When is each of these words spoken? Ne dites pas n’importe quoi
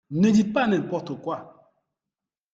Ne 0.09 0.31
dites 0.31 0.51
pas 0.51 0.65
n’importe 0.65 1.21
quoi 1.21 1.69